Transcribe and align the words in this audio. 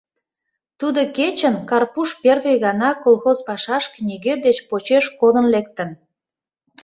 Тудо 0.79 1.01
кечын 1.17 1.55
Карпуш 1.69 2.09
первый 2.23 2.55
гана 2.65 2.89
колхоз 3.03 3.37
пашашке 3.47 3.99
нигӧ 4.09 4.33
деч 4.45 4.57
почеш 4.69 5.05
кодын 5.19 5.45
лектын... 5.53 5.89